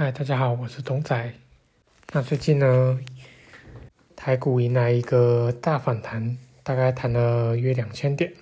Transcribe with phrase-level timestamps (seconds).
[0.00, 1.34] 嗨，大家好，我是东仔。
[2.12, 3.00] 那最近呢，
[4.14, 8.32] 台股迎来一个大反弹，大概弹了约两千点，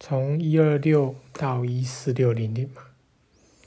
[0.00, 2.82] 从一二六到一四六零零嘛。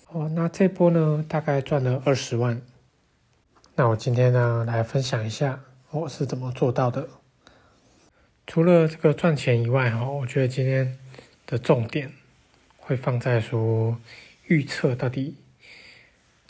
[0.09, 2.61] 哦，那这波呢，大概赚了二十万。
[3.75, 5.61] 那我今天呢，来分享一下
[5.91, 7.07] 我是怎么做到的。
[8.45, 10.99] 除了这个赚钱以外，哈，我觉得今天
[11.47, 12.11] 的重点
[12.75, 13.97] 会放在说
[14.47, 15.37] 预测到底。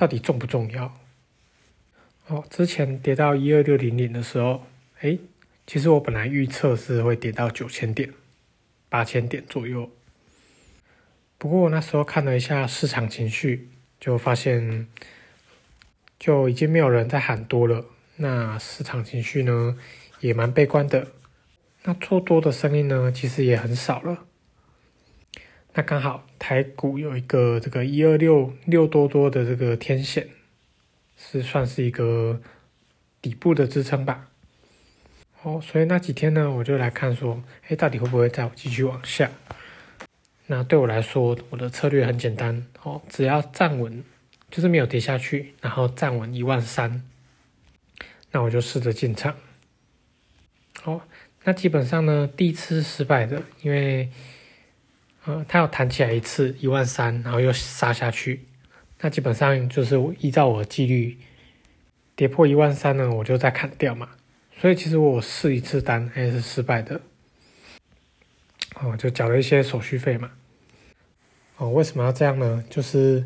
[0.01, 0.97] 到底重不重要？
[2.25, 4.65] 哦，之前跌到一二六零零的时候，
[4.99, 5.15] 哎，
[5.67, 8.11] 其实我本来预测是会跌到九千点、
[8.89, 9.91] 八千点左右。
[11.37, 13.69] 不过我那时候看了一下市场情绪，
[13.99, 14.87] 就发现
[16.17, 17.85] 就已经没有人在喊多了。
[18.15, 19.77] 那市场情绪呢，
[20.19, 21.11] 也蛮悲观的。
[21.83, 24.25] 那做多的声音呢，其实也很少了。
[25.73, 30.27] 那刚好台股有一个这个一二六六多多的这个天线，
[31.15, 32.41] 是算是一个
[33.21, 34.27] 底部的支撑吧。
[35.43, 39.31] 哦，所以那几天呢，我就来看说，哎，到底会不会再继续往下？
[40.47, 44.03] 那对我来说，我的策略很简单，哦，只要站稳，
[44.49, 47.01] 就是没有跌下去，然后站稳一万三，
[48.31, 49.37] 那我就试着进场。
[50.81, 51.07] 好，
[51.45, 54.09] 那基本上呢，第一次失败的，因为。
[55.25, 58.45] 呃，它要弹起来一次一万三，然后又杀下去，
[58.99, 61.17] 那基本上就是依照我的纪律，
[62.15, 64.09] 跌破一万三呢，我就再砍掉嘛。
[64.57, 67.01] 所以其实我试一次单还是失败的，
[68.75, 70.31] 哦，就缴了一些手续费嘛。
[71.57, 72.63] 哦，为什么要这样呢？
[72.69, 73.23] 就是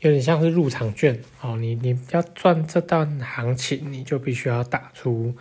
[0.00, 5.34] 有点像是入场券哦，你你要赚这段行情，你就必须要打出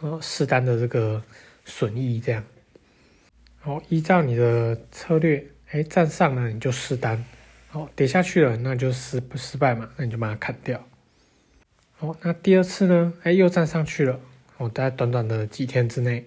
[0.00, 1.22] 呃试单的这个
[1.66, 2.42] 损益这样。
[3.66, 7.24] 哦，依照你的策略，哎，站上了你就试单，
[7.72, 10.86] 哦，跌下去了那就失不失败嘛，那你就把它砍掉。
[11.98, 14.20] 哦，那第二次呢，哎，又站上去了，
[14.58, 16.26] 哦，在短短的几天之内。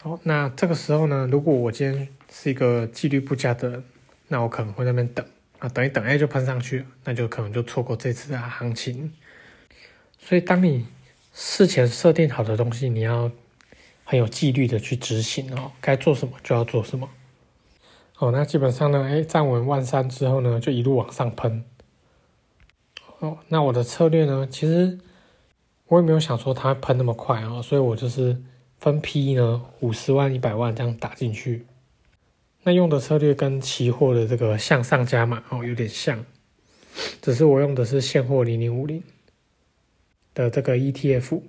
[0.00, 3.84] 好，那这个时候呢，如果我今天是一个纪律不佳的人，
[4.28, 5.22] 那我可能会那边等
[5.58, 9.12] 啊，等一等，哎，就喷上去了，那就可能就错过这次的行情。
[10.18, 10.86] 所以，当你
[11.34, 13.30] 事前设定好的东西，你要。
[14.12, 17.08] 很有纪律的去执行哦，该做什么就要做什么。
[18.18, 21.64] 哦，那基本上呢，哎，站稳万三之后呢，就一路往上喷。
[23.20, 24.98] 哦，那我的策略呢，其实
[25.86, 28.36] 我也没有想说它喷那么快啊，所以我就是
[28.78, 31.64] 分批呢，五十万、一百万这样打进去。
[32.64, 36.22] 那用的策略跟期货的这个向上加码哦有点像，
[37.22, 39.02] 只是我用的是现货零零五零
[40.34, 41.40] 的这个 ETF。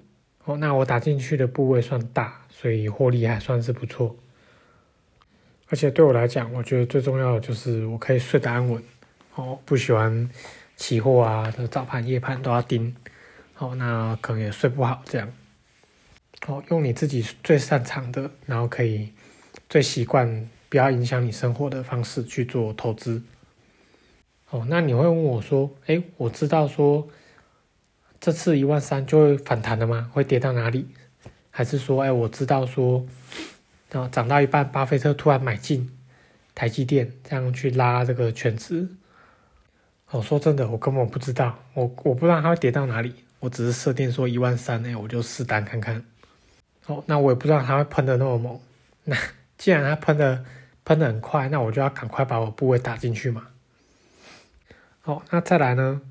[0.45, 2.39] 哦，那我打进去的部位算大。
[2.55, 4.15] 所以获利还算是不错，
[5.67, 8.81] 而且对我来讲，我觉得最重要的就是我可以睡得安稳。
[9.35, 10.29] 哦，不喜欢
[10.77, 12.95] 期货啊的早盘、夜盘都要盯，
[13.57, 15.29] 哦，那可能也睡不好这样。
[16.47, 19.09] 哦，用你自己最擅长的，然后可以
[19.67, 23.21] 最习惯、不要影响你生活的方式去做投资。
[24.51, 27.05] 哦，那你会问我说：“哎，我知道说
[28.23, 30.09] 这次一万三就会反弹了吗？
[30.13, 30.88] 会跌到哪里？”
[31.51, 33.06] 还是说，哎，我知道说，
[33.91, 35.91] 然后涨到一半，巴菲特突然买进
[36.56, 38.88] 台积电，这样去拉这个全值。
[40.12, 46.01] 我说真的，我根本不知道，我我不知道它会跌到哪里，我只是设定说一万三，哎，我就试单看看。
[46.85, 48.57] 哦，那我也不知道它会喷的那么猛。
[49.03, 49.17] 那
[49.57, 50.45] 既然它喷的
[50.85, 53.50] 喷的很快，那我就要赶快把我部位打进去嘛。
[55.01, 56.01] 好，那再来呢？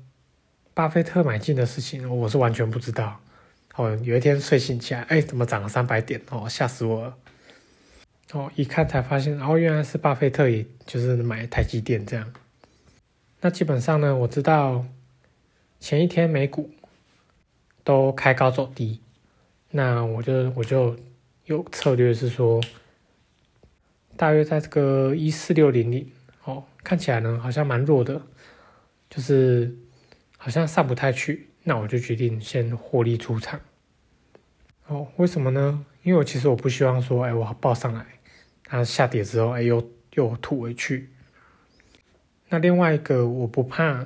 [0.73, 3.19] 巴菲特买进的事情，我是完全不知道。
[3.75, 6.21] 哦，有一天睡醒起来，哎，怎么涨了三百点？
[6.29, 7.17] 哦，吓死我了！
[8.31, 12.33] 哦，一看才发现，哦，原来是巴菲特，也就是买台积电这样。
[13.41, 14.85] 那基本上呢，我知道
[15.79, 16.71] 前一天美股
[17.83, 18.99] 都开高走低，
[19.71, 20.95] 那我就我就
[21.45, 22.59] 有策略是说，
[24.15, 26.11] 大约在这个一四六零零，
[26.45, 28.21] 哦，看起来呢好像蛮弱的，
[29.09, 29.75] 就是
[30.43, 31.47] 好像上不太去。
[31.63, 33.57] 那我就决定先获利出场。
[34.87, 35.85] 哦，为什么呢？
[36.01, 38.05] 因为我其实我不希望说，哎，我报上来，
[38.65, 41.09] 它下跌之后，哎，又又吐回去。
[42.49, 44.05] 那另外一个我不怕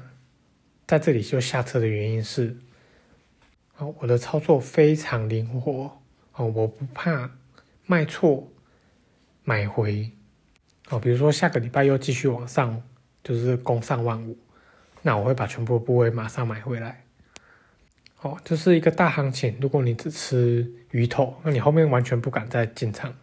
[0.86, 2.56] 在这里就下车的原因是，
[3.78, 6.00] 哦，我的操作非常灵活。
[6.34, 7.32] 哦，我不怕
[7.88, 8.48] 卖错
[9.44, 10.12] 买回。
[10.90, 12.80] 哦，比如说下个礼拜又继续往上，
[13.24, 14.38] 就是攻上万五，
[15.08, 17.06] 那我会把全部部位马上买回来。
[18.20, 19.56] 哦，这是一个大行情。
[19.62, 23.16] 如果你只吃鱼头，那你后面完全不敢再进场，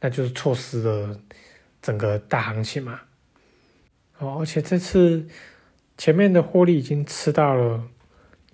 [0.00, 1.20] 那就是错失了
[1.82, 2.98] 整个大行情嘛。
[4.20, 5.28] 哦，而且这次
[5.98, 7.86] 前面的获利已经吃到了，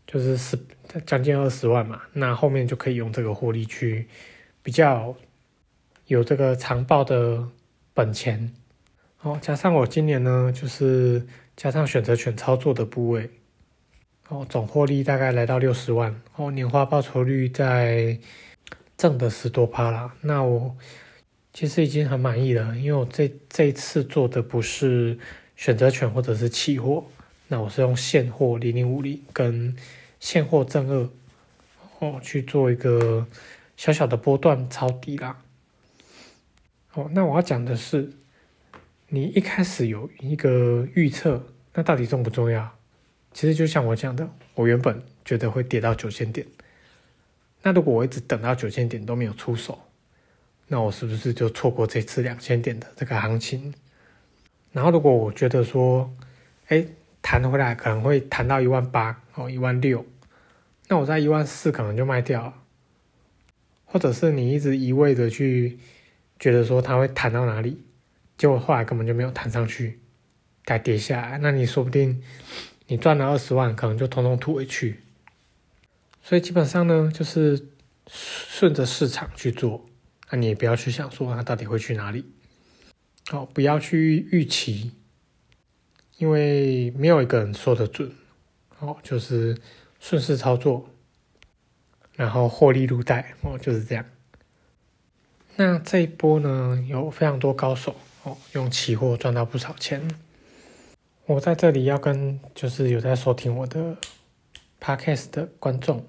[0.04, 0.58] 就是十
[1.06, 4.08] 将近二十万嘛，那后面就可以用这个获利去
[4.64, 5.14] 比较
[6.06, 7.48] 有这个长报的
[7.94, 8.52] 本钱。
[9.20, 11.24] 哦，加上我今年呢，就是
[11.58, 13.28] 加上选择权操作的部位，
[14.28, 18.16] 哦，总获利大概来到六十万，哦，年化报酬率在
[18.96, 20.14] 正的十多趴啦。
[20.20, 20.76] 那我
[21.52, 25.18] 其实已经很满意了，因为我这这一次做的不是
[25.56, 27.04] 选择权或者是期货，
[27.48, 29.74] 那我是用现货零零五零跟
[30.20, 31.10] 现货正二，
[31.98, 33.26] 哦，去做一个
[33.76, 35.42] 小小的波段抄底啦。
[36.94, 38.12] 哦，那我要讲的是。
[39.10, 42.76] 你一开始有一个预测，那到底重不重要？
[43.32, 46.46] 其实就像我讲的，我原本觉得会跌到九千点，
[47.62, 49.78] 那如果我一直等到九千点都没有出手，
[50.66, 53.72] 那我是不是就错过这次两千点的这个行情？
[54.72, 56.14] 然后如果我觉得说，
[56.66, 56.84] 哎，
[57.22, 60.04] 弹回来可能会弹到一万八哦，一万六，
[60.88, 62.54] 那我在一万四可能就卖掉了，
[63.86, 65.78] 或者是你一直一味的去
[66.38, 67.80] 觉得说它会弹到哪里？
[68.38, 70.00] 结果后来根本就没有弹上去，
[70.64, 72.22] 该跌下来，那你说不定
[72.86, 75.00] 你赚了二十万，可能就通通吐回去。
[76.22, 77.68] 所以基本上呢，就是
[78.06, 79.84] 顺着市场去做，
[80.30, 82.24] 那你也不要去想说它到底会去哪里，
[83.32, 84.92] 哦，不要去预期，
[86.18, 88.12] 因为没有一个人说的准，
[88.78, 89.58] 哦，就是
[89.98, 90.88] 顺势操作，
[92.14, 94.04] 然后获利入袋，哦，就是这样。
[95.56, 97.96] 那这一波呢，有非常多高手。
[98.52, 100.10] 用期货赚到不少钱。
[101.26, 103.96] 我在这里要跟就是有在收听我的
[104.80, 106.06] podcast 的观众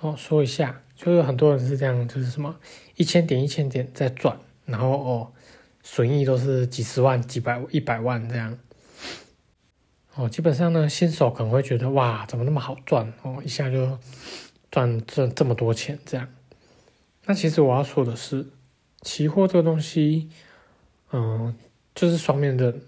[0.00, 2.54] 哦说一下，就是很多人是这样，就是什么
[2.96, 5.32] 一千点一千点在赚，然后哦
[5.82, 8.58] 损益都是几十万、几百、一百万这样。
[10.14, 13.98] 哦，基本上呢，新手可能会觉得哇，怎么那么好赚哦，一下就
[14.70, 16.28] 赚这这么多钱这样。
[17.24, 18.46] 那其实我要说的是，
[19.00, 20.28] 期货这个东西。
[21.16, 21.54] 嗯，
[21.94, 22.82] 就是双面刃，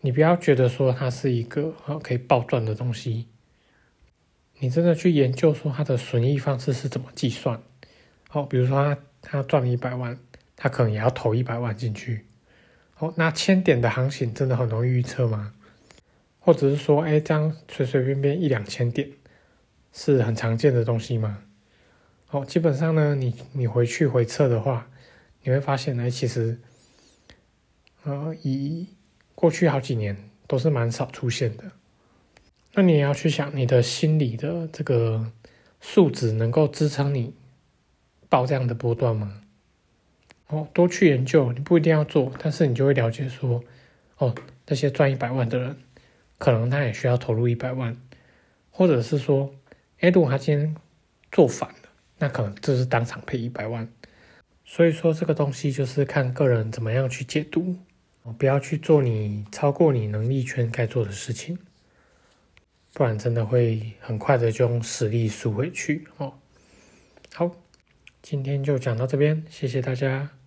[0.00, 3.26] 你不要觉得说它是一个啊可以暴赚的东西，
[4.60, 7.60] 你真的去研究说它的损益方式是怎么计算。
[8.30, 10.16] 哦，比如说他他赚了一百万，
[10.54, 12.24] 他可能也要投一百万进去。
[12.98, 15.52] 哦，那千点的行情真的很容易预测吗？
[16.38, 19.10] 或者是说，哎，这样随随便便一两千点
[19.92, 21.42] 是很常见的东西吗？
[22.30, 24.88] 哦，基本上呢，你你回去回测的话，
[25.42, 26.60] 你会发现呢，其实。
[28.04, 28.88] 呃，以
[29.34, 30.16] 过去好几年
[30.46, 31.64] 都是蛮少出现的。
[32.74, 35.30] 那你也要去想，你的心理的这个
[35.80, 37.34] 素质能够支撑你
[38.28, 39.40] 报这样的波段吗？
[40.48, 43.62] 哦，多去研究，你不一定要做，但是你就会了解说，
[44.18, 44.34] 哦，
[44.66, 45.76] 那些赚一百万的人，
[46.38, 47.96] 可能他也需要投入一百万，
[48.70, 49.54] 或者是说，
[50.00, 50.74] 哎，如果他今天
[51.30, 51.88] 做反了，
[52.18, 53.88] 那可能就是当场赔一百万。
[54.64, 57.76] 所以说，这个东西就是看个人怎么样去解读。
[58.38, 61.58] 不要去做你超过你能力圈该做的事情，
[62.92, 66.34] 不然真的会很快的就用实力输回去哦。
[67.34, 67.50] 好，
[68.22, 70.41] 今天就讲到这边，谢谢大家。